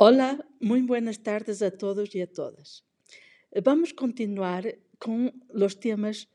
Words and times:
Hola, 0.00 0.46
muy 0.60 0.82
buenas 0.82 1.24
tardes 1.24 1.60
a 1.60 1.72
todos 1.72 2.14
y 2.14 2.20
a 2.20 2.28
todas. 2.28 2.84
Vamos 3.64 3.92
continuar 3.92 4.78
con 4.96 5.42
los 5.52 5.80
temas 5.80 6.28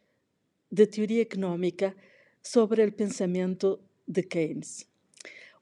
de 0.69 0.85
teoría 0.85 1.21
económica 1.21 1.95
sobre 2.41 2.83
el 2.83 2.93
pensamiento 2.93 3.79
de 4.05 4.27
Keynes. 4.27 4.89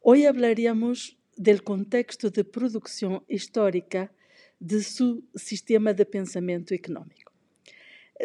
Hoy 0.02 0.26
hablaríamos 0.26 1.16
del 1.38 1.62
contexto 1.62 2.32
de 2.32 2.44
producción 2.44 3.24
histórica 3.28 4.12
de 4.60 4.82
su 4.82 5.24
sistema 5.36 5.94
de 5.94 6.08
pensamiento 6.08 6.74
económico. 6.74 7.32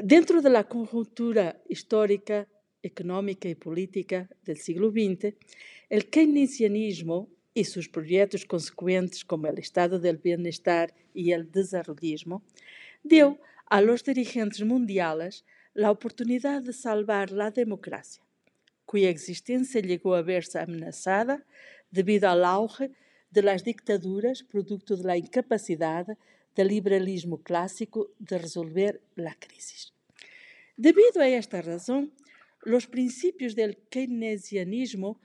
Dentro 0.03 0.41
de 0.41 0.49
la 0.49 0.65
conjuntura 0.65 1.63
histórica, 1.69 2.49
económica 2.83 3.47
y 3.47 3.55
política 3.55 4.27
del 4.43 4.57
siglo 4.57 4.91
XX, 4.91 5.35
el 5.91 6.09
keynesianismo 6.09 7.36
y 7.57 7.65
sus 7.65 7.89
proyectos 7.89 8.45
consecuentes 8.45 9.25
como 9.25 9.47
el 9.47 9.59
estado 9.59 9.99
del 9.99 10.19
bienestar 10.19 10.93
y 11.15 11.33
el 11.33 11.51
desarrollismo, 11.51 12.43
dio 13.03 13.39
a 13.65 13.81
los 13.81 14.05
dirigentes 14.05 14.63
mundiales 14.63 15.43
la 15.73 15.91
oportunidad 15.91 16.61
de 16.61 16.75
salvar 16.75 17.31
la 17.31 17.51
democracia, 17.51 18.23
cuya 18.85 19.09
existencia 19.09 19.81
llegó 19.81 20.15
a 20.15 20.21
verse 20.21 20.59
amenazada 20.59 21.47
debido 21.91 22.29
al 22.29 22.45
auge 22.45 22.91
de 23.31 23.43
las 23.43 23.65
dictaduras 23.65 24.43
producto 24.43 24.95
de 24.95 25.05
la 25.05 25.17
incapacidad 25.17 26.07
liberalismo 26.65 27.43
clásico 27.43 28.11
de 28.19 28.39
resolver 28.39 29.01
la 29.15 29.35
crisis. 29.35 29.93
Debido 30.77 31.21
a 31.21 31.29
esta 31.29 31.63
razón, 31.63 32.13
los 32.63 32.87
principios 32.87 33.55
del 33.55 33.77
keynesianismo 33.89 35.21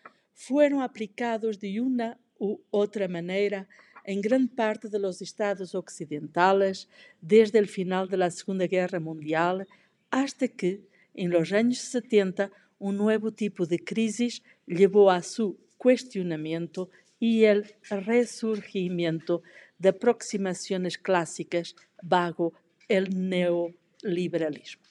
fueron 0.47 0.81
aplicados 0.81 1.59
de 1.59 1.79
una 1.79 2.17
u 2.39 2.59
otra 2.71 3.07
manera 3.07 3.67
en 4.03 4.21
gran 4.21 4.47
parte 4.47 4.89
de 4.89 4.97
los 4.97 5.21
estados 5.21 5.75
occidentales 5.75 6.89
desde 7.21 7.59
el 7.59 7.67
final 7.67 8.09
de 8.09 8.17
la 8.17 8.31
Segunda 8.31 8.65
Guerra 8.65 8.99
Mundial 8.99 9.67
hasta 10.09 10.47
que, 10.47 10.81
en 11.13 11.29
los 11.29 11.53
años 11.53 11.77
70, 11.77 12.51
un 12.79 12.97
nuevo 12.97 13.31
tipo 13.31 13.67
de 13.67 13.77
crisis 13.77 14.41
llevó 14.65 15.11
a 15.11 15.21
su 15.21 15.59
cuestionamiento 15.77 16.89
y 17.19 17.43
el 17.43 17.75
resurgimiento 17.89 19.43
de 19.77 19.89
aproximaciones 19.89 20.97
clásicas 20.97 21.75
bajo 22.01 22.53
el 22.87 23.29
neoliberalismo. 23.29 24.81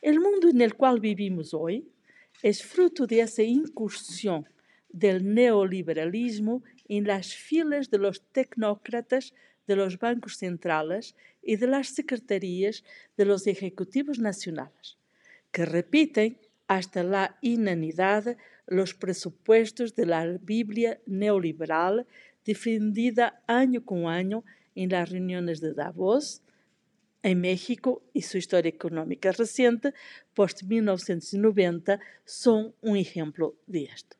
El 0.00 0.20
mundo 0.20 0.48
en 0.48 0.60
el 0.60 0.74
cual 0.74 1.00
vivimos 1.00 1.52
hoy 1.52 1.84
es 2.44 2.62
fruto 2.62 3.08
de 3.08 3.20
esa 3.22 3.42
incursión 3.42 4.46
del 4.90 5.34
neoliberalismo 5.34 6.62
en 6.88 7.06
las 7.06 7.34
filas 7.34 7.90
de 7.90 7.98
los 7.98 8.22
tecnócratas 8.32 9.34
de 9.66 9.76
los 9.76 9.98
bancos 9.98 10.36
centrales 10.38 11.14
y 11.42 11.56
de 11.56 11.66
las 11.66 11.88
secretarías 11.88 12.84
de 13.16 13.24
los 13.26 13.46
ejecutivos 13.46 14.18
nacionales, 14.18 14.96
que 15.52 15.64
repiten 15.64 16.38
hasta 16.66 17.02
la 17.02 17.38
inanidad 17.42 18.36
los 18.66 18.94
presupuestos 18.94 19.94
de 19.94 20.06
la 20.06 20.26
Biblia 20.40 21.00
neoliberal 21.06 22.06
defendida 22.44 23.42
año 23.46 23.84
con 23.84 24.06
año 24.06 24.44
en 24.74 24.90
las 24.90 25.10
reuniones 25.10 25.60
de 25.60 25.74
Davos, 25.74 26.42
en 27.22 27.40
México 27.40 28.02
y 28.12 28.22
su 28.22 28.38
historia 28.38 28.70
económica 28.70 29.32
reciente, 29.32 29.92
post-1990, 30.34 31.98
son 32.24 32.74
un 32.80 32.96
ejemplo 32.96 33.56
de 33.66 33.84
esto. 33.84 34.17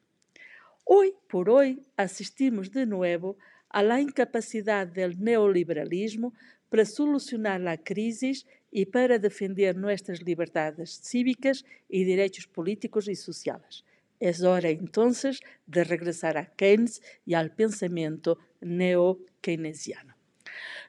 Hoy 0.91 1.13
por 1.29 1.51
hoy 1.51 1.83
asistimos 1.99 2.73
de 2.73 2.87
nuevo 2.87 3.37
a 3.69 3.83
la 3.83 4.01
incapacidad 4.01 4.87
del 4.87 5.23
neoliberalismo 5.23 6.33
para 6.71 6.87
solucionar 6.87 7.61
la 7.61 7.77
crisis 7.77 8.47
y 8.71 8.87
para 8.87 9.19
defender 9.19 9.77
nuestras 9.77 10.23
libertades 10.23 10.99
cívicas 11.05 11.67
y 11.91 12.05
derechos 12.05 12.47
políticos 12.47 13.07
y 13.07 13.17
sociales. 13.17 13.85
Es 14.19 14.43
hora 14.43 14.71
entonces 14.71 15.43
de 15.67 15.85
regresar 15.85 16.39
a 16.39 16.47
Keynes 16.47 17.03
y 17.27 17.35
al 17.35 17.55
pensamiento 17.55 18.39
neo-keynesiano. 18.63 20.15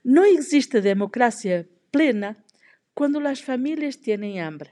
No 0.05 0.23
existe 0.23 0.79
democracia 0.79 1.67
plena 1.91 2.41
cuando 2.93 3.19
las 3.19 3.43
familias 3.43 3.99
tienen 3.99 4.39
hambre, 4.39 4.71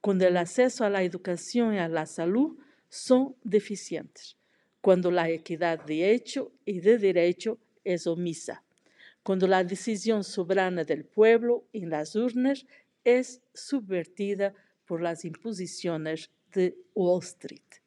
cuando 0.00 0.26
el 0.26 0.38
acceso 0.38 0.86
a 0.86 0.90
la 0.90 1.02
educación 1.02 1.74
y 1.74 1.78
a 1.80 1.88
la 1.88 2.06
salud 2.06 2.56
son 2.88 3.36
deficientes 3.44 4.38
cuando 4.84 5.10
la 5.10 5.30
equidad 5.30 5.82
de 5.86 6.10
hecho 6.10 6.52
y 6.66 6.80
de 6.80 6.98
derecho 6.98 7.58
es 7.84 8.06
omisa, 8.06 8.62
cuando 9.22 9.46
la 9.46 9.64
decisión 9.64 10.22
soberana 10.24 10.84
del 10.84 11.06
pueblo 11.06 11.64
en 11.72 11.88
las 11.88 12.14
urnas 12.14 12.66
es 13.02 13.40
subvertida 13.54 14.52
por 14.84 15.00
las 15.00 15.24
imposiciones 15.24 16.28
de 16.52 16.76
Wall 16.94 17.22
Street. 17.22 17.80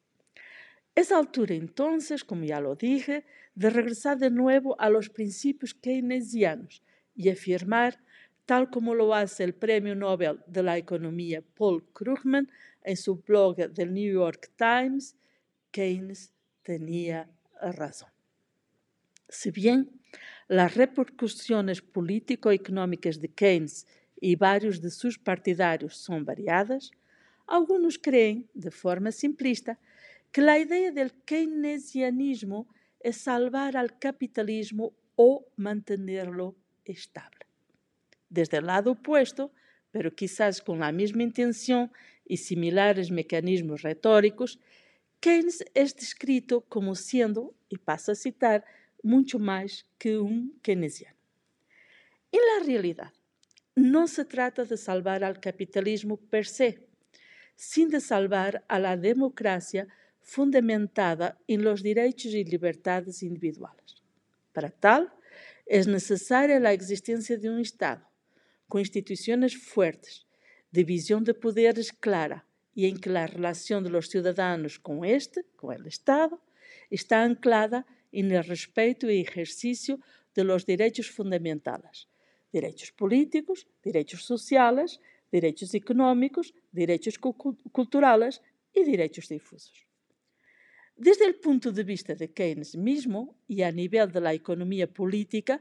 Es 0.92 1.12
altura 1.12 1.54
entonces, 1.54 2.24
como 2.24 2.42
ya 2.42 2.58
lo 2.58 2.74
dije, 2.74 3.24
de 3.54 3.70
regresar 3.70 4.18
de 4.18 4.30
nuevo 4.30 4.74
a 4.80 4.90
los 4.90 5.08
principios 5.08 5.74
keynesianos 5.74 6.82
y 7.14 7.28
afirmar, 7.28 8.00
tal 8.44 8.70
como 8.70 8.96
lo 8.96 9.14
hace 9.14 9.44
el 9.44 9.54
Premio 9.54 9.94
Nobel 9.94 10.40
de 10.48 10.64
la 10.64 10.76
Economía 10.76 11.44
Paul 11.56 11.84
Krugman 11.92 12.50
en 12.82 12.96
su 12.96 13.22
blog 13.22 13.54
del 13.54 13.94
New 13.94 14.12
York 14.12 14.50
Times, 14.56 15.14
Keynes 15.70 16.32
tenía 16.68 17.26
razón. 17.62 18.10
Si 19.26 19.50
bien 19.50 19.90
las 20.48 20.74
repercusiones 20.74 21.80
político-económicas 21.80 23.18
de 23.22 23.28
Keynes 23.28 23.86
y 24.20 24.36
varios 24.36 24.82
de 24.82 24.90
sus 24.90 25.18
partidarios 25.18 25.96
son 25.96 26.26
variadas, 26.26 26.90
algunos 27.46 27.98
creem, 27.98 28.44
de 28.52 28.70
forma 28.70 29.12
simplista, 29.12 29.78
que 30.30 30.42
la 30.42 30.58
idea 30.58 30.90
del 30.90 31.10
keynesianismo 31.24 32.68
es 33.00 33.16
salvar 33.16 33.74
al 33.74 33.98
capitalismo 33.98 34.92
o 35.16 35.46
mantenerlo 35.56 36.54
estable. 36.84 37.46
Desde 38.28 38.58
el 38.58 38.66
lado 38.66 38.90
opuesto, 38.90 39.52
pero 39.90 40.14
quizás 40.14 40.60
con 40.60 40.80
la 40.80 40.92
misma 40.92 41.22
intención 41.22 41.90
y 42.26 42.36
similares 42.36 43.10
mecanismos 43.10 43.80
retóricos, 43.80 44.60
Keynes 45.20 45.64
es 45.74 45.96
descrito 45.96 46.60
como 46.62 46.94
siendo, 46.94 47.54
y 47.68 47.78
paso 47.78 48.12
a 48.12 48.14
citar, 48.14 48.64
mucho 49.02 49.38
más 49.38 49.86
que 49.98 50.18
un 50.18 50.58
keynesiano. 50.62 51.16
En 52.30 52.40
la 52.40 52.66
realidad, 52.66 53.12
no 53.74 54.06
se 54.06 54.24
trata 54.24 54.64
de 54.64 54.76
salvar 54.76 55.24
al 55.24 55.40
capitalismo 55.40 56.16
per 56.16 56.46
se, 56.46 56.88
sino 57.56 57.90
de 57.90 58.00
salvar 58.00 58.64
a 58.68 58.78
la 58.78 58.96
democracia 58.96 59.88
fundamentada 60.20 61.38
en 61.46 61.62
los 61.62 61.82
derechos 61.82 62.34
y 62.34 62.44
libertades 62.44 63.22
individuales. 63.22 64.02
Para 64.52 64.70
tal, 64.70 65.12
es 65.66 65.86
necesaria 65.86 66.60
la 66.60 66.72
existencia 66.72 67.36
de 67.36 67.50
un 67.50 67.60
Estado, 67.60 68.06
con 68.68 68.80
instituciones 68.80 69.56
fuertes, 69.56 70.26
división 70.70 71.24
de 71.24 71.34
poderes 71.34 71.92
clara, 71.92 72.46
y 72.78 72.86
en 72.86 72.96
que 73.00 73.10
la 73.10 73.26
relación 73.26 73.82
de 73.82 73.90
los 73.90 74.08
ciudadanos 74.08 74.78
con 74.78 75.04
este, 75.04 75.44
con 75.56 75.74
el 75.74 75.84
Estado, 75.88 76.40
está 76.90 77.24
anclada 77.24 77.84
en 78.12 78.30
el 78.30 78.44
respeto 78.44 79.10
y 79.10 79.20
ejercicio 79.20 79.98
de 80.32 80.44
los 80.44 80.64
derechos 80.64 81.10
fundamentales, 81.10 82.06
derechos 82.52 82.92
políticos, 82.92 83.66
derechos 83.82 84.22
sociales, 84.22 85.00
derechos 85.32 85.74
económicos, 85.74 86.54
derechos 86.70 87.18
culturales 87.18 88.42
y 88.72 88.84
derechos 88.84 89.28
difusos. 89.28 89.84
Desde 90.94 91.26
el 91.26 91.34
punto 91.34 91.72
de 91.72 91.82
vista 91.82 92.14
de 92.14 92.32
Keynes 92.32 92.76
mismo 92.76 93.34
y 93.48 93.62
a 93.62 93.72
nivel 93.72 94.12
de 94.12 94.20
la 94.20 94.34
economía 94.34 94.86
política, 94.86 95.60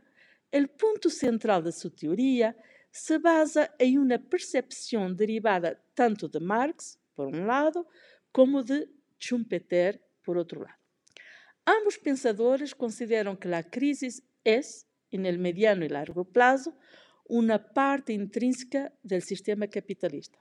el 0.52 0.70
punto 0.70 1.10
central 1.10 1.63
de 1.63 1.72
su 1.72 1.90
teoría 1.90 2.56
se 2.92 3.18
basa 3.18 3.74
en 3.80 3.98
una 3.98 4.20
percepción 4.20 5.18
derivada 5.18 5.81
tanto 5.96 6.28
de 6.28 6.40
Marx 6.40 7.00
por 7.18 7.28
un 7.28 7.48
lado, 7.48 7.88
como 8.31 8.62
de 8.62 8.88
Schumpeter, 9.19 10.00
por 10.24 10.38
otro 10.38 10.62
lado. 10.62 10.78
Ambos 11.66 11.98
pensadores 11.98 12.75
consideran 12.75 13.36
que 13.36 13.50
la 13.50 13.64
crisis 13.64 14.24
es, 14.44 14.88
en 15.10 15.25
el 15.25 15.40
mediano 15.40 15.84
y 15.84 15.90
largo 15.90 16.24
plazo, 16.25 16.78
una 17.25 17.74
parte 17.74 18.14
intrínseca 18.14 18.94
del 19.02 19.24
sistema 19.24 19.68
capitalista 19.68 20.38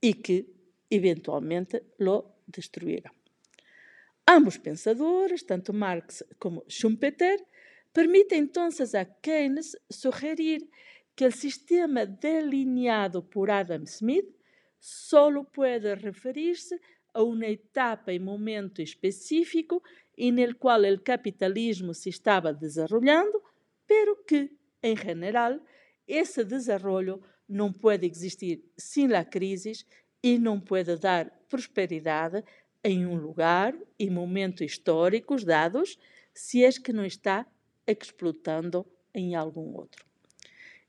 y 0.00 0.14
que 0.22 0.46
eventualmente 0.88 1.82
lo 1.98 2.36
destruirá. 2.46 3.12
Ambos 4.24 4.58
pensadores, 4.58 5.44
tanto 5.44 5.72
Marx 5.72 6.24
como 6.38 6.62
Schumpeter, 6.68 7.44
permiten 7.92 8.38
entonces 8.38 8.94
a 8.94 9.04
Keynes 9.20 9.76
sugerir 9.90 10.70
que 11.16 11.24
el 11.24 11.32
sistema 11.32 12.06
delineado 12.06 13.28
por 13.28 13.50
Adam 13.50 13.86
Smith 13.86 14.26
solo 14.82 15.44
puede 15.44 15.94
referirse 15.94 16.80
a 17.14 17.22
una 17.22 17.46
etapa 17.46 18.12
y 18.12 18.18
momento 18.18 18.82
específico 18.82 19.80
en 20.16 20.40
el 20.40 20.56
cual 20.56 20.84
el 20.84 21.04
capitalismo 21.04 21.94
se 21.94 22.10
estaba 22.10 22.52
desarrollando, 22.52 23.40
pero 23.86 24.24
que, 24.26 24.56
en 24.82 24.96
general, 24.96 25.62
ese 26.04 26.44
desarrollo 26.44 27.20
não 27.48 27.72
pode 27.72 28.06
existir 28.06 28.64
sem 28.76 29.14
a 29.14 29.24
crise 29.24 29.86
e 30.20 30.36
não 30.36 30.58
pode 30.58 30.96
dar 30.96 31.30
prosperidade 31.48 32.42
em 32.82 33.06
um 33.06 33.14
lugar 33.14 33.78
e 33.96 34.10
momento 34.10 34.64
históricos 34.64 35.44
dados 35.44 35.96
se 36.34 36.64
é 36.64 36.72
que 36.72 36.92
não 36.92 37.04
está 37.04 37.46
explotando 37.86 38.84
em 39.14 39.36
algum 39.36 39.76
outro. 39.76 40.04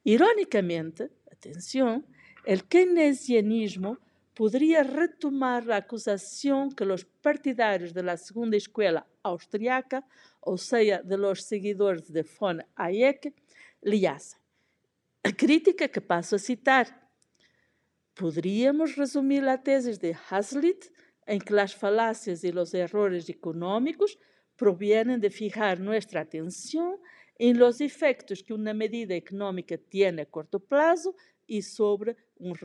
Ironicamente, 0.04 1.10
atenção, 1.32 2.04
o 2.46 2.64
keynesianismo 2.64 3.98
poderia 4.36 4.82
retomar 4.82 5.70
a 5.70 5.78
acusação 5.78 6.70
que 6.70 6.84
os 6.84 7.04
partidários 7.04 7.94
da 7.94 8.18
segunda 8.18 8.58
escola 8.58 9.06
austriaca, 9.24 10.04
ou 10.42 10.58
seja, 10.58 11.02
de 11.04 11.16
los 11.16 11.44
seguidores 11.44 12.10
de 12.10 12.24
von 12.24 12.60
Hayek, 12.76 13.34
lhe 13.84 14.08
hacen. 14.08 14.40
A 15.24 15.32
crítica 15.32 15.88
que 15.88 16.02
passo 16.02 16.36
a 16.36 16.40
citar. 16.40 16.86
Poderíamos 18.14 18.96
resumir 18.96 19.48
a 19.48 19.58
tese 19.58 19.98
de 19.98 20.14
Hazlitt 20.30 20.92
em 21.26 21.40
que 21.40 21.58
as 21.58 21.72
falácias 21.72 22.44
e 22.44 22.52
os 22.52 22.74
errores 22.74 23.30
econômicos 23.30 24.18
provienen 24.58 25.20
de 25.20 25.30
fijar 25.30 25.80
nuestra 25.80 26.22
atención 26.22 27.00
en 27.40 27.58
los 27.58 27.82
efectos 27.82 28.44
que 28.44 28.54
una 28.54 28.74
medida 28.74 29.16
económica 29.16 29.78
tiene 29.78 30.24
a 30.24 30.26
corto 30.26 30.60
plazo 30.60 31.16
y 31.48 31.62
sobre 31.62 32.16
un 32.38 32.56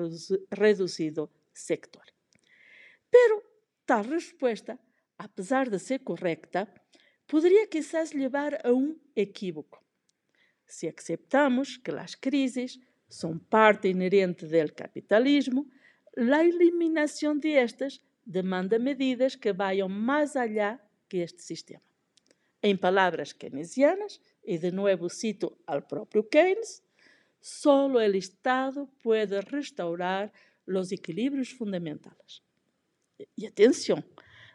reducido 0.51 1.31
sector. 1.53 2.05
Pero 3.11 3.43
tal 3.85 4.05
respuesta, 4.05 4.79
a 5.17 5.29
pesar 5.29 5.71
de 5.71 5.79
ser 5.79 6.05
correcta, 6.05 6.73
podría 7.27 7.67
quizás 7.69 8.13
llevar 8.13 8.61
a 8.65 8.73
un 8.73 9.01
equívoco. 9.15 9.85
Si 10.67 10.87
aceptamos 10.87 11.79
que 11.79 11.93
las 11.93 12.17
crisis 12.17 12.81
son 13.09 13.41
parte 13.41 13.89
inherente 13.89 14.47
del 14.47 14.75
capitalismo, 14.75 15.67
la 16.15 16.43
eliminación 16.43 17.41
de 17.41 17.63
estas 17.63 18.03
demanda 18.25 18.79
medidas 18.79 19.37
que 19.37 19.53
vayan 19.53 19.91
más 19.91 20.37
allá 20.37 20.81
que 21.09 21.23
este 21.23 21.43
sistema. 21.43 21.83
Em 22.61 22.77
palavras 22.77 23.33
keynesianas, 23.33 24.21
e 24.43 24.59
de 24.59 24.71
novo 24.73 25.09
cito 25.09 25.57
ao 25.67 25.81
próprio 25.83 26.25
Keynes, 26.25 26.83
Solo 27.49 28.03
el 28.03 28.15
Estado 28.15 28.91
puede 29.03 29.41
restaurar 29.41 30.31
los 30.67 30.93
equilibrios 30.93 31.55
fundamentales. 31.55 32.43
Y 33.35 33.47
atención, 33.47 34.05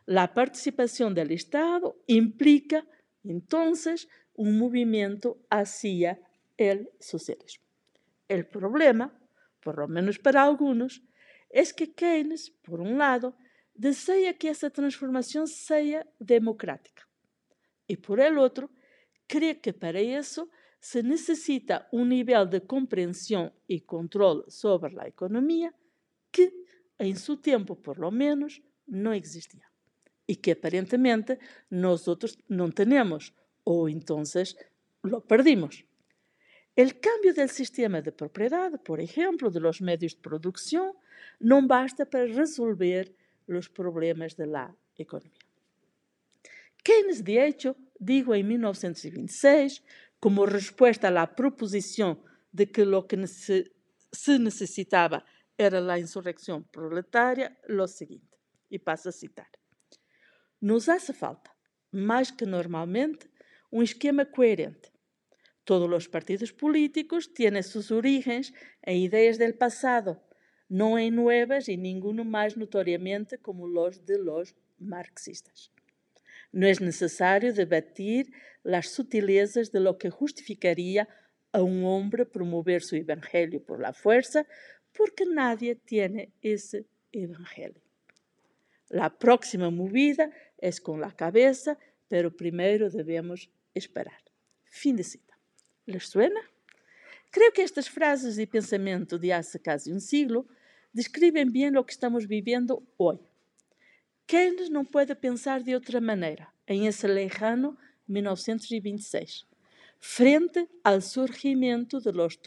la 0.05 0.31
participación 0.31 1.15
del 1.15 1.31
Estado 1.31 1.97
implica 2.05 2.85
entonces 3.23 4.07
un 4.35 4.59
movimiento 4.59 5.39
hacia 5.49 6.21
el 6.55 6.91
socialismo. 6.99 7.65
El 8.27 8.45
problema, 8.45 9.11
por 9.59 9.79
lo 9.79 9.87
menos 9.87 10.19
para 10.19 10.43
algunos, 10.43 11.01
es 11.49 11.73
que 11.73 11.95
Keynes, 11.95 12.51
por 12.61 12.79
un 12.79 12.99
lado, 12.99 13.35
desea 13.73 14.37
que 14.37 14.49
esa 14.49 14.69
transformación 14.69 15.47
sea 15.47 16.05
democrática 16.19 17.09
y 17.87 17.97
por 17.97 18.19
el 18.19 18.37
otro, 18.37 18.69
cree 19.25 19.59
que 19.59 19.73
para 19.73 19.99
eso 19.99 20.47
se 20.83 21.01
necesita 21.01 21.87
un 21.93 22.09
nivel 22.09 22.49
de 22.49 22.67
comprensión 22.67 23.53
y 23.67 23.79
control 23.79 24.43
sobre 24.49 24.91
la 24.91 25.07
economía 25.07 25.73
que, 26.29 26.53
en 26.99 27.15
su 27.17 27.37
tiempo 27.37 27.81
por 27.81 27.97
lo 27.97 28.11
menos, 28.11 28.61
no 28.87 29.13
existía 29.13 29.71
y 30.27 30.35
que 30.35 30.51
aparentemente 30.51 31.39
nosotros 31.69 32.37
no 32.49 32.69
tenemos 32.73 33.33
o 33.63 33.87
entonces 33.87 34.57
lo 35.03 35.21
perdimos. 35.21 35.85
El 36.75 36.99
cambio 36.99 37.33
del 37.33 37.49
sistema 37.49 38.01
de 38.01 38.11
propiedad, 38.11 38.69
por 38.83 38.99
ejemplo, 38.99 39.49
de 39.49 39.61
los 39.61 39.81
medios 39.81 40.15
de 40.15 40.21
producción, 40.21 40.91
no 41.39 41.65
basta 41.65 42.03
para 42.05 42.25
resolver 42.25 43.15
los 43.47 43.69
problemas 43.69 44.35
de 44.35 44.47
la 44.47 44.75
economía. 44.97 45.39
Keynes, 46.83 47.23
de 47.23 47.47
hecho, 47.47 47.77
dijo 47.97 48.35
en 48.35 48.49
1926 48.49 49.81
como 50.23 50.45
respuesta 50.45 51.09
a 51.09 51.11
la 51.11 51.35
proposición 51.35 52.17
de 52.53 52.71
que 52.71 52.85
lo 52.85 53.09
que 53.09 53.27
se 53.27 54.39
necesitaba 54.39 55.25
era 55.57 55.81
la 55.81 55.99
insurrección 55.99 56.63
proletaria, 56.63 57.59
lo 57.67 57.89
siguiente, 57.89 58.37
y 58.69 58.79
paso 58.79 59.09
a 59.09 59.11
citar. 59.11 59.49
Nos 60.61 60.87
hace 60.87 61.11
falta, 61.11 61.51
mais 61.91 62.31
que 62.31 62.45
normalmente, 62.45 63.29
um 63.69 63.83
esquema 63.83 64.23
coerente. 64.25 64.93
Todos 65.65 65.91
os 65.91 66.07
partidos 66.07 66.53
políticos 66.53 67.27
têm 67.27 67.61
suas 67.61 67.91
origens 67.91 68.53
em 68.87 69.03
ideias 69.03 69.37
del 69.37 69.55
passado, 69.57 70.17
não 70.69 70.97
em 70.97 71.11
novas 71.11 71.67
e 71.67 71.75
ninguno 71.75 72.23
mais 72.23 72.55
notoriamente 72.55 73.37
como 73.37 73.65
os 73.65 73.99
de 73.99 74.15
los 74.15 74.55
marxistas. 74.79 75.69
No 76.53 76.65
es 76.65 76.79
necesario 76.79 77.53
debatir 77.53 78.31
las 78.63 78.89
sutilezas 78.89 79.71
de 79.71 79.79
lo 79.79 79.97
que 79.97 80.09
justificaría 80.09 81.07
a 81.51 81.61
un 81.61 81.83
hombre 81.83 82.25
promover 82.25 82.81
su 82.81 82.95
evangelio 82.95 83.63
por 83.63 83.79
la 83.79 83.93
fuerza, 83.93 84.47
porque 84.91 85.25
nadie 85.25 85.75
tiene 85.75 86.31
ese 86.41 86.87
evangelio. 87.11 87.81
La 88.89 89.09
próxima 89.09 89.69
movida 89.69 90.31
es 90.57 90.79
con 90.79 90.99
la 90.99 91.11
cabeza, 91.11 91.77
pero 92.07 92.35
primero 92.35 92.89
debemos 92.89 93.49
esperar. 93.73 94.21
Fin 94.65 94.95
de 94.95 95.03
cita. 95.03 95.37
¿Les 95.85 96.05
suena? 96.05 96.39
Creo 97.31 97.51
que 97.51 97.63
estas 97.63 97.89
frases 97.89 98.37
y 98.37 98.45
pensamiento 98.45 99.17
de 99.17 99.33
hace 99.33 99.59
casi 99.59 99.91
un 99.91 99.99
siglo 99.99 100.45
describen 100.91 101.51
bien 101.51 101.73
lo 101.73 101.85
que 101.85 101.91
estamos 101.91 102.27
viviendo 102.27 102.83
hoy. 102.97 103.19
Keynes 104.25 104.69
não 104.69 104.85
pode 104.85 105.13
pensar 105.15 105.61
de 105.61 105.75
outra 105.75 105.99
maneira, 105.99 106.47
em 106.65 106.87
esse 106.87 107.05
lejano 107.07 107.77
1926, 108.07 109.45
frente 109.99 110.67
ao 110.83 111.01
surgimento 111.01 111.99
de 111.99 112.11
los 112.11 112.37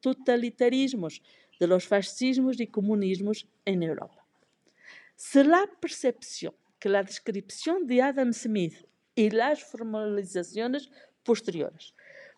totalitarismos, 0.00 1.22
de 1.58 1.66
los 1.66 1.84
fascismos 1.84 2.58
e 2.60 2.66
comunismos 2.66 3.46
em 3.66 3.84
Europa. 3.84 4.22
Se 5.16 5.42
la 5.42 5.66
percepção 5.66 6.54
que 6.78 6.88
a 6.88 7.02
descrição 7.02 7.84
de 7.84 8.00
Adam 8.00 8.30
Smith 8.30 8.84
e 9.16 9.28
as 9.40 9.60
formalizações 9.60 10.90
posteriores 11.22 11.92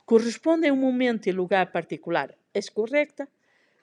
correspondem 0.05 0.71
a 0.71 0.73
um 0.73 0.77
momento 0.77 1.29
e 1.29 1.33
lugar 1.33 1.71
particular 1.71 2.37
é 2.53 2.61
correta, 2.75 3.29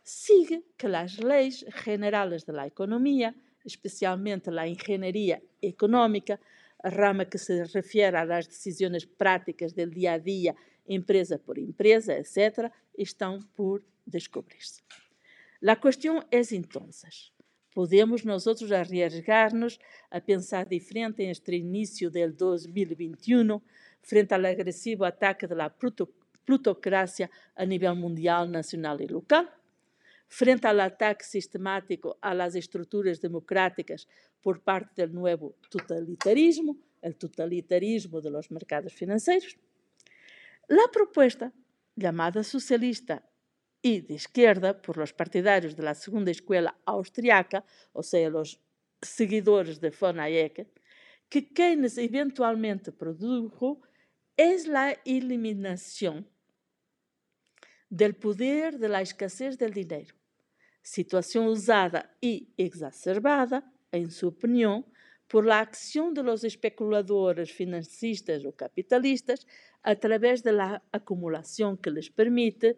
sigue 0.04 0.64
que 0.78 0.88
as 0.88 1.18
leis 1.18 1.66
generales 1.84 2.44
da 2.44 2.68
economia 2.68 3.34
especialmente 3.66 4.50
a 4.50 4.68
engenharia 4.68 5.42
económica, 5.62 6.36
a 6.36 6.40
rama 6.84 7.26
que 7.26 7.38
se 7.38 7.64
refere 7.64 8.18
às 8.18 8.48
decisões 8.48 9.06
práticas 9.06 9.74
do 9.74 9.86
dia 9.88 10.14
a 10.14 10.18
dia, 10.18 10.56
empresa 10.88 11.38
por 11.38 11.58
empresa, 11.58 12.14
etc., 12.18 12.72
estão 12.98 13.40
por 13.56 13.84
descobrir-se. 14.06 14.82
A 15.66 15.76
questão 15.76 16.24
é 16.32 16.42
então, 16.54 16.90
podemos 17.74 18.24
nós 18.24 18.48
outros 18.48 18.72
arriesgar-nos 18.72 19.78
a 20.10 20.22
pensar 20.22 20.66
diferente 20.66 21.22
este 21.24 21.56
início 21.58 22.10
del 22.10 22.34
2021 22.34 23.62
frente 24.02 24.34
ao 24.34 24.46
agressivo 24.46 25.04
ataque 25.04 25.48
da 25.48 25.70
plutocracia 26.46 27.30
a 27.56 27.66
nível 27.66 27.96
mundial, 27.96 28.48
nacional 28.48 29.00
e 29.02 29.08
local? 29.08 29.59
Frente 30.30 30.68
ao 30.68 30.80
ataque 30.80 31.26
sistemático 31.26 32.16
às 32.22 32.56
estruturas 32.56 33.20
democráticas 33.20 34.08
por 34.42 34.60
parte 34.60 35.06
do 35.08 35.20
novo 35.20 35.56
totalitarismo, 35.70 36.78
o 37.02 37.14
totalitarismo 37.14 38.22
de 38.22 38.30
los 38.30 38.50
mercados 38.50 38.94
financeiros. 38.94 39.58
A 40.70 40.88
proposta, 40.88 41.52
chamada 42.00 42.44
socialista 42.44 43.24
e 43.84 44.02
de 44.02 44.16
esquerda 44.16 44.74
por 44.74 44.98
los 44.98 45.12
partidarios 45.12 45.74
de 45.74 45.82
la 45.82 45.96
segunda 45.96 46.30
escuela 46.30 46.76
austriaca, 46.86 47.64
ou 47.94 48.04
seja, 48.04 48.38
os 48.38 48.62
seguidores 49.02 49.80
de 49.80 49.90
von 49.90 50.20
Hayek, 50.20 50.68
que 51.30 51.42
Keynes 51.42 51.98
eventualmente 51.98 52.92
produjo 52.92 53.82
es 54.38 54.68
la 54.68 54.96
eliminación 55.06 56.28
del 57.90 58.14
poder 58.14 58.78
de 58.78 58.88
la 58.88 59.02
escasez 59.02 59.58
del 59.58 59.74
dinero. 59.74 60.16
Situação 60.82 61.48
usada 61.48 62.10
e 62.22 62.48
exacerbada, 62.58 63.64
em 63.92 64.10
sua 64.10 64.30
opinião, 64.30 64.86
por 65.28 65.46
la 65.46 65.60
acción 65.60 66.14
de 66.14 66.22
los 66.22 66.44
especuladores 66.44 67.52
financistas 67.52 68.44
ou 68.46 68.52
capitalistas 68.52 69.46
através 69.84 70.42
de 70.42 70.52
la 70.52 70.82
acumulação 70.92 71.78
que 71.78 71.90
les 71.90 72.10
permite 72.10 72.78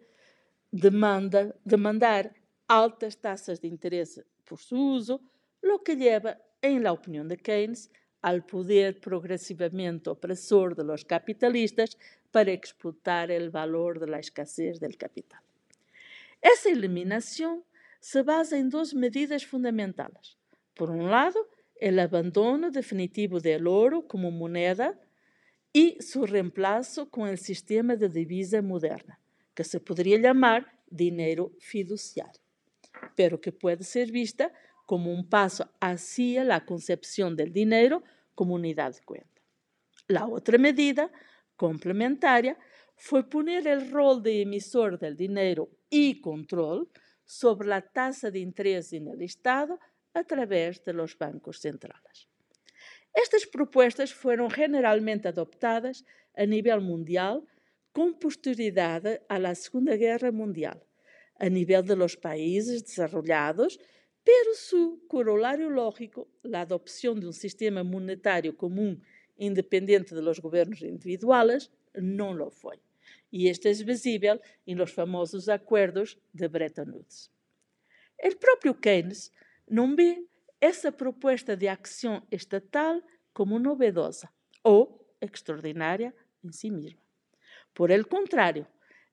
demanda, 0.70 1.54
demandar 1.64 2.34
altas 2.68 3.16
taxas 3.16 3.58
de 3.58 3.68
interesse 3.68 4.24
por 4.44 4.58
su 4.58 4.76
uso, 4.76 5.20
lo 5.62 5.82
que 5.82 5.96
lleva, 5.96 6.38
en 6.60 6.82
la 6.82 6.92
opinión 6.92 7.28
de 7.28 7.36
Keynes, 7.36 7.90
al 8.22 8.46
poder 8.46 9.00
progresivamente 9.00 10.08
opresor 10.08 10.74
de 10.76 10.84
los 10.84 11.04
capitalistas 11.04 11.98
para 12.30 12.52
explotar 12.52 13.30
el 13.30 13.50
valor 13.50 13.98
de 13.98 14.06
la 14.06 14.20
escasez 14.20 14.78
del 14.78 14.96
capital. 14.96 15.42
Essa 16.40 16.70
eliminação 16.70 17.62
se 18.00 18.22
basa 18.22 18.56
em 18.56 18.68
duas 18.68 18.92
medidas 18.92 19.42
fundamentais. 19.42 20.36
Por 20.74 20.90
um 20.90 21.06
lado, 21.06 21.38
o 21.80 22.00
abandono 22.00 22.70
definitivo 22.70 23.40
do 23.40 23.70
ouro 23.70 24.02
como 24.02 24.30
moneda 24.30 24.98
e 25.74 25.96
seu 26.00 26.24
reemplazo 26.24 27.06
com 27.06 27.22
o 27.22 27.36
sistema 27.36 27.96
de 27.96 28.08
divisa 28.08 28.60
moderna, 28.60 29.18
que 29.54 29.64
se 29.64 29.80
poderia 29.80 30.20
chamar 30.20 30.66
dinheiro 30.90 31.54
fiduciário, 31.60 32.40
pero 33.16 33.38
que 33.38 33.50
pode 33.50 33.84
ser 33.84 34.10
vista 34.10 34.52
como 34.86 35.12
un 35.12 35.28
paso 35.28 35.70
hacia 35.80 36.44
la 36.44 36.64
concepción 36.64 37.36
del 37.36 37.52
dinero 37.52 38.02
como 38.34 38.54
unidad 38.54 38.94
de 38.94 39.02
cuenta. 39.02 39.40
La 40.08 40.26
otra 40.26 40.58
medida 40.58 41.10
complementaria 41.56 42.58
fue 42.96 43.28
poner 43.28 43.66
el 43.66 43.90
rol 43.90 44.22
de 44.22 44.42
emisor 44.42 44.98
del 44.98 45.16
dinero 45.16 45.68
y 45.88 46.20
control 46.20 46.88
sobre 47.24 47.68
la 47.68 47.80
tasa 47.80 48.30
de 48.30 48.40
interés 48.40 48.92
en 48.92 49.08
el 49.08 49.22
Estado 49.22 49.78
a 50.14 50.24
través 50.24 50.84
de 50.84 50.92
los 50.92 51.16
bancos 51.16 51.60
centrales. 51.60 52.28
Estas 53.14 53.46
propuestas 53.46 54.12
fueron 54.12 54.50
generalmente 54.50 55.28
adoptadas 55.28 56.04
a 56.36 56.46
nivel 56.46 56.80
mundial 56.80 57.44
con 57.92 58.18
posterioridad 58.18 59.20
a 59.28 59.38
la 59.38 59.54
Segunda 59.54 59.96
Guerra 59.96 60.32
Mundial, 60.32 60.82
a 61.38 61.48
nivel 61.48 61.84
de 61.84 61.96
los 61.96 62.16
países 62.16 62.86
desarrollados 62.86 63.78
pero 64.24 64.54
su 64.54 65.02
corolário 65.08 65.68
lógico, 65.68 66.28
a 66.52 66.60
adopção 66.60 67.14
de 67.14 67.26
um 67.26 67.32
sistema 67.32 67.82
monetário 67.82 68.52
comum 68.52 68.98
independente 69.38 70.14
de 70.14 70.20
los 70.20 70.38
governos 70.38 70.82
individuais, 70.82 71.70
não 71.94 72.32
lo 72.32 72.50
foi. 72.50 72.78
E 73.32 73.48
este 73.48 73.68
é 73.68 73.72
visível 73.72 74.40
em 74.66 74.74
los 74.74 74.92
famosos 74.92 75.48
acordos 75.48 76.18
de 76.32 76.46
Bretton 76.48 76.90
Woods. 76.92 77.30
O 78.22 78.36
próprio 78.36 78.74
Keynes 78.74 79.32
não 79.68 79.96
vê 79.96 80.24
essa 80.60 80.92
proposta 80.92 81.56
de 81.56 81.66
ação 81.66 82.22
estatal 82.30 83.02
como 83.32 83.58
novedosa 83.58 84.28
ou 84.62 85.04
extraordinária 85.20 86.14
em 86.44 86.52
si 86.52 86.70
mesma. 86.70 87.00
Por 87.74 87.90
el 87.90 88.04
contrário, 88.04 88.66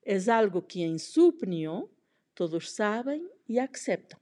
é 0.04 0.16
algo 0.30 0.62
que, 0.62 0.82
em 0.82 0.98
sua 0.98 1.28
opinião, 1.28 1.88
todos 2.34 2.70
sabem 2.70 3.28
e 3.48 3.58
aceitam, 3.58 4.20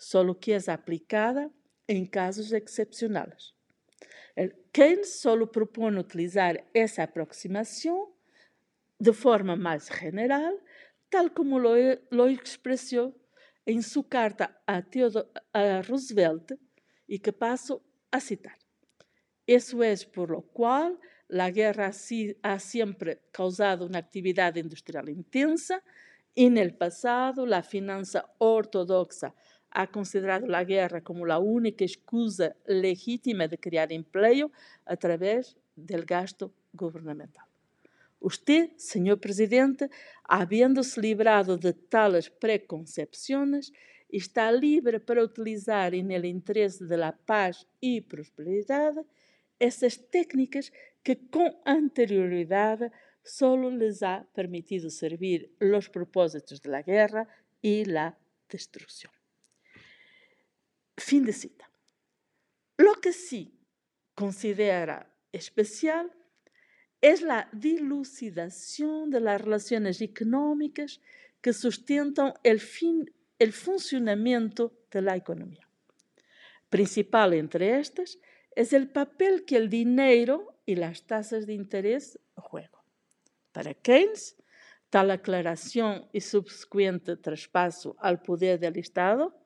solo 0.00 0.40
que 0.40 0.54
es 0.56 0.68
aplicada 0.68 1.50
en 1.86 2.06
casos 2.06 2.52
excepcionales. 2.52 3.54
Keynes 4.72 5.20
solo 5.20 5.52
propone 5.52 6.00
utilizar 6.00 6.64
esa 6.72 7.02
aproximación 7.02 8.06
de 8.98 9.12
forma 9.12 9.56
más 9.56 9.90
general, 9.90 10.58
tal 11.10 11.34
como 11.34 11.58
lo, 11.58 11.76
e, 11.76 12.02
lo 12.10 12.28
expresó 12.28 13.14
en 13.66 13.82
su 13.82 14.08
carta 14.08 14.62
a, 14.66 14.82
Theodore, 14.82 15.28
a 15.52 15.82
Roosevelt 15.82 16.52
y 17.06 17.18
que 17.18 17.32
paso 17.32 17.82
a 18.10 18.20
citar. 18.20 18.56
Eso 19.46 19.82
es 19.82 20.06
por 20.06 20.30
lo 20.30 20.42
cual 20.42 20.98
la 21.28 21.50
guerra 21.50 21.90
ha 22.42 22.58
siempre 22.58 23.20
causado 23.32 23.84
una 23.84 23.98
actividad 23.98 24.54
industrial 24.56 25.10
intensa. 25.10 25.82
En 26.34 26.56
el 26.56 26.74
pasado, 26.74 27.44
la 27.44 27.62
finanza 27.62 28.32
ortodoxa 28.38 29.34
ha 29.70 29.86
considerado 29.86 30.46
a 30.54 30.64
guerra 30.64 31.00
como 31.00 31.24
a 31.26 31.38
única 31.38 31.84
excusa 31.84 32.54
legítima 32.66 33.46
de 33.48 33.58
criar 33.58 33.92
emprego 33.92 34.50
através 34.84 35.56
do 35.76 36.04
gasto 36.04 36.52
governamental. 36.72 37.46
Usted, 38.20 38.70
señor 38.76 39.18
presidente, 39.18 39.88
habiéndose 40.24 41.00
librado 41.00 41.56
de 41.56 41.72
tales 41.72 42.28
preconcepciones, 42.28 43.72
está 44.10 44.52
libre 44.52 45.00
para 45.00 45.22
utilizar 45.22 45.94
en 45.94 46.10
el 46.10 46.24
interés 46.24 46.78
de 46.78 46.96
la 46.96 47.12
paz 47.16 47.66
y 47.80 48.02
prosperidad 48.02 48.94
esas 49.58 49.98
técnicas 50.10 50.72
que 51.02 51.16
con 51.28 51.56
anterioridad 51.64 52.92
solo 53.22 53.70
les 53.70 54.02
ha 54.02 54.26
permitido 54.34 54.90
servir 54.90 55.54
los 55.58 55.88
propósitos 55.88 56.60
de 56.60 56.70
la 56.70 56.82
guerra 56.82 57.28
y 57.62 57.84
la 57.84 58.18
destrucción. 58.48 59.19
Fin 61.00 61.24
de 61.24 61.32
cita. 61.32 61.70
Lo 62.76 62.94
que 63.00 63.12
sí 63.12 63.58
considera 64.14 65.10
especial 65.32 66.12
es 67.00 67.22
la 67.22 67.48
dilucidación 67.52 69.10
de 69.10 69.20
las 69.20 69.40
relaciones 69.40 70.02
económicas 70.02 71.00
que 71.40 71.54
sustentan 71.54 72.34
el, 72.42 72.60
fin, 72.60 73.10
el 73.38 73.54
funcionamiento 73.54 74.74
de 74.90 75.00
la 75.00 75.16
economía. 75.16 75.66
Principal 76.68 77.32
entre 77.32 77.80
estas 77.80 78.18
es 78.54 78.74
el 78.74 78.90
papel 78.90 79.46
que 79.46 79.56
el 79.56 79.70
dinero 79.70 80.60
y 80.66 80.74
las 80.74 81.06
tasas 81.06 81.46
de 81.46 81.54
interés 81.54 82.20
juegan. 82.34 82.82
Para 83.52 83.72
Keynes, 83.72 84.36
tal 84.90 85.10
aclaración 85.10 86.08
y 86.12 86.20
subsecuente 86.20 87.16
traspaso 87.16 87.96
al 87.98 88.20
poder 88.20 88.60
del 88.60 88.76
Estado 88.76 89.40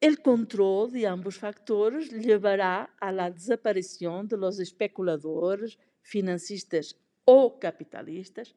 El 0.00 0.22
controle 0.22 0.92
de 0.92 1.06
ambos 1.06 1.36
factores 1.36 2.10
levará 2.10 2.88
a 2.98 3.12
la 3.12 3.30
desaparición 3.30 4.26
de 4.26 4.38
los 4.38 4.58
especuladores, 4.58 5.78
financistas 6.00 6.96
ou 7.26 7.58
capitalistas, 7.60 8.54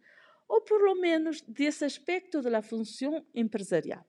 ou 0.47 0.61
por 0.61 0.79
lo 0.79 0.95
menos 0.95 1.43
desse 1.45 1.83
aspecto 1.83 2.41
de 2.41 2.49
función 2.61 3.25
empresarial, 3.35 4.05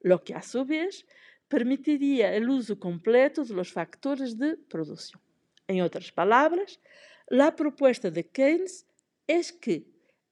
lo 0.00 0.24
que 0.24 0.32
a 0.32 0.40
su 0.40 0.64
vez 0.64 1.04
permitiría 1.46 2.34
el 2.34 2.48
uso 2.48 2.80
completo 2.80 3.44
de 3.44 3.52
los 3.52 3.70
factores 3.70 4.38
de 4.38 4.56
producción. 4.56 5.20
En 5.68 5.82
otras 5.82 6.10
palabras, 6.10 6.80
la 7.28 7.54
propuesta 7.54 8.10
de 8.10 8.24
Keynes 8.24 8.86
es 9.26 9.52
que 9.52 9.84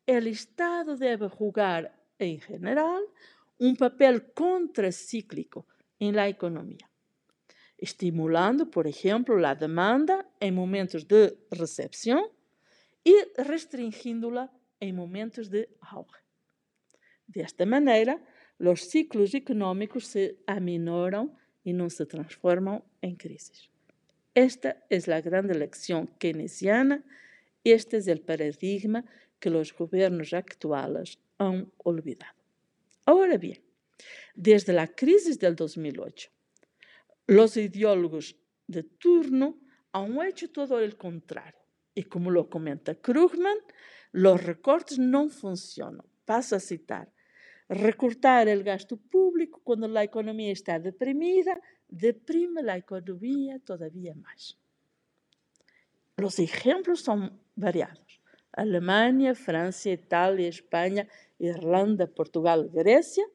el 0.06 0.26
Estado 0.26 0.96
debe 0.96 1.28
jugar 1.28 1.94
en 2.18 2.40
general 2.40 3.02
un 3.58 3.76
papel 3.76 4.32
contracíclico 4.32 5.66
en 6.00 6.16
la 6.16 6.28
economía, 6.28 6.90
estimulando, 7.78 8.68
por 8.70 8.88
ejemplo, 8.88 9.38
la 9.38 9.54
demanda 9.54 10.28
en 10.40 10.54
momentos 10.54 11.06
de 11.06 11.38
recepción 11.50 12.24
y 13.04 13.14
restringiéndola 13.36 14.50
en 14.80 14.96
momentos 14.96 15.50
de 15.50 15.68
auge. 15.80 16.20
De 17.26 17.42
esta 17.42 17.64
manera, 17.64 18.20
los 18.58 18.80
ciclos 18.80 19.34
económicos 19.34 20.06
se 20.06 20.38
aminoran 20.46 21.32
y 21.62 21.72
no 21.72 21.88
se 21.90 22.06
transforman 22.06 22.82
en 23.00 23.16
crisis. 23.16 23.70
Esta 24.34 24.84
es 24.88 25.06
la 25.06 25.20
gran 25.20 25.46
lección 25.46 26.08
keynesiana, 26.18 27.04
este 27.64 27.98
es 27.98 28.08
el 28.08 28.20
paradigma 28.20 29.04
que 29.38 29.50
los 29.50 29.72
gobiernos 29.74 30.32
actuales 30.32 31.18
han 31.38 31.70
olvidado. 31.78 32.34
Ahora 33.06 33.36
bien, 33.38 33.60
desde 34.34 34.72
la 34.72 34.86
crisis 34.88 35.38
del 35.38 35.56
2008. 35.56 36.30
Los 37.26 37.56
ideólogos 37.56 38.36
de 38.66 38.82
turno 38.82 39.58
han 39.92 40.20
hecho 40.26 40.50
todo 40.50 40.80
el 40.80 40.96
contrario. 40.96 41.60
Y 41.94 42.04
como 42.04 42.30
lo 42.30 42.48
comenta 42.48 42.94
Krugman, 42.94 43.58
los 44.12 44.42
recortes 44.42 44.98
no 44.98 45.28
funcionan. 45.28 46.06
Paso 46.24 46.56
a 46.56 46.60
citar. 46.60 47.12
Recortar 47.68 48.48
el 48.48 48.64
gasto 48.64 48.96
público 48.96 49.60
cuando 49.62 49.86
la 49.86 50.02
economía 50.02 50.52
está 50.52 50.78
deprimida 50.78 51.60
deprime 51.88 52.62
la 52.62 52.76
economía 52.76 53.58
todavía 53.58 54.14
más. 54.14 54.56
Los 56.16 56.38
ejemplos 56.38 57.00
son 57.00 57.40
variados. 57.54 58.20
Alemania, 58.52 59.34
Francia, 59.34 59.92
Italia, 59.92 60.48
España, 60.48 61.06
Irlanda, 61.38 62.06
Portugal, 62.06 62.70
Grecia– 62.72 63.24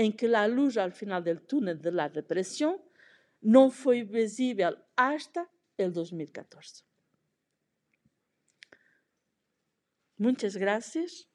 en 0.00 0.14
que 0.14 0.28
la 0.28 0.48
luz 0.48 0.78
al 0.78 0.92
final 0.92 1.22
del 1.22 1.42
túnel 1.42 1.78
de 1.78 1.92
la 1.92 2.08
represión 2.08 2.80
no 3.42 3.68
fue 3.68 4.02
visible 4.02 4.64
hasta 4.96 5.50
el 5.76 5.92
2014. 5.92 6.84
Muchas 10.16 10.56
gracias. 10.56 11.28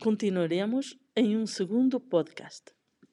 Continuaremos 0.00 0.98
en 1.14 1.36
un 1.36 1.46
segundo 1.46 2.00
podcast. 2.00 2.70